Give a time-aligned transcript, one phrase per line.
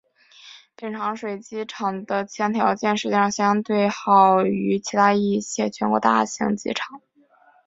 [0.75, 7.01] 并且长水机场的气象条件实际上相对好于其他一些全国大型机场。